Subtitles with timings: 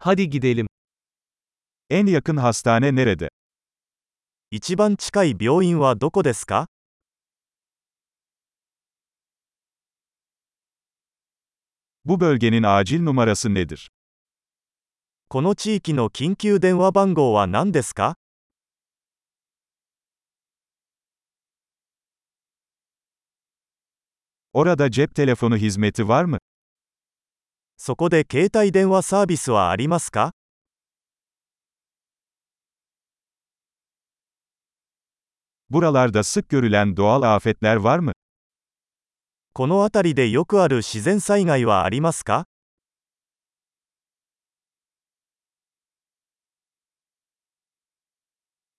[0.00, 0.66] Hadi gidelim.
[1.90, 3.28] En yakın hastane nerede?
[4.50, 6.68] 一番近い病院はどこですか
[12.04, 13.88] Bu bölgenin acil numarası nedir?
[15.28, 18.16] この地域の緊急電話番号は何ですか
[24.52, 26.38] Orada cep telefonu hizmeti var mı?
[27.80, 30.32] そこで携帯電話サービスはありますか
[35.70, 38.12] Buralarda sık görülen doğal afetler var mı?
[39.54, 42.46] この辺りでよくある自然災害はありますか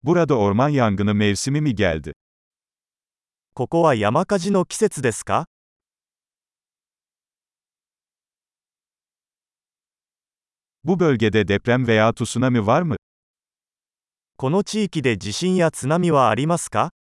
[0.04, 2.14] Burada orman yangını mevsimi mi geldi?
[3.56, 5.46] ここは山火事の季節ですか
[10.85, 12.97] Bu bölgede deprem veya tsunami var mı?
[14.37, 16.91] この地域で地震や津波はありますか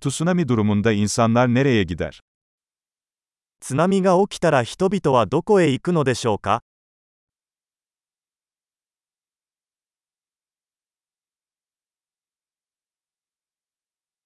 [0.00, 2.20] Tsunami durumunda insanlar nereye gider?
[3.60, 6.62] 津波が起きたら人々はどこへ行くのでしょうか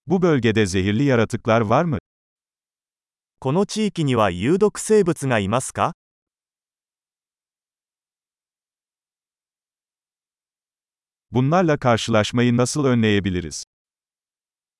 [0.06, 1.98] Bu bölgede zehirli yaratıklar var mı?
[3.45, 5.93] この地域には有毒生物がいますか
[11.31, 13.65] Bunlarla karşılaşmayı nasıl önleyebiliriz?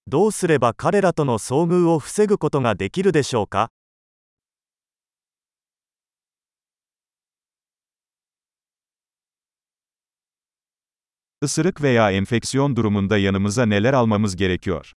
[0.08, 3.70] どうすれば彼らとの遭遇を防ぐことができるでしょうか
[11.42, 14.94] Isırık veya enfeksiyon durumunda yanımıza neler almamız gerekiyor?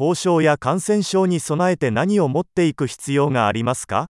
[0.00, 4.06] 交渉や感染症に備えて何を持っていく必要がありますか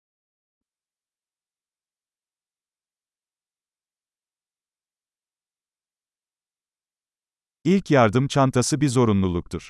[7.64, 9.70] İlk yardım çantası bir zorunluluktur.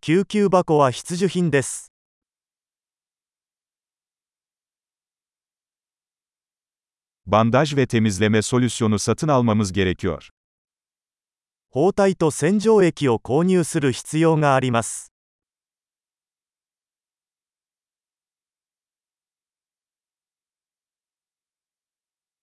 [0.00, 1.92] 救急箱は必需品です
[7.26, 10.30] Bandaj ve temizleme solüsyonu satın almamız gerekiyor.
[11.75, 15.11] 包帯と洗浄液を購入する必要があります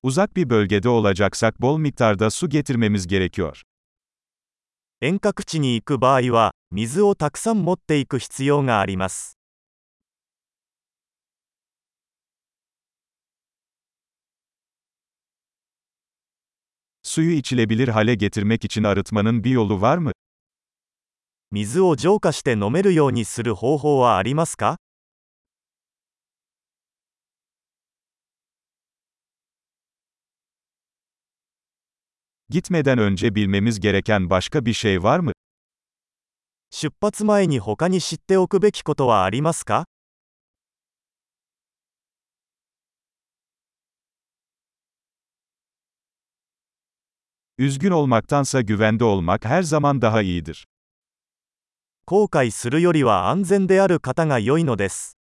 [0.02, 3.62] Uzak bir bölgede olacaksak bol miktarda su getirmemiz gerekiyor.
[5.00, 9.39] 遠隔地に行く場合は水をたくさん持っていく必要があります
[17.09, 20.11] Suyu içilebilir hale getirmek için arıtmanın bir yolu var mı?
[21.51, 24.77] 水を浄化して飲めるようにする方法はありますか
[32.49, 35.31] Gitmeden önce bilmemiz gereken başka bir şey var mı?
[36.71, 39.85] 出発前に他に知っておくべきことはありますか
[47.59, 50.67] Üzgün olmaktansa güvende olmak her zaman daha iyidir.
[52.07, 55.17] 後悔するよりは安全である方が良いのです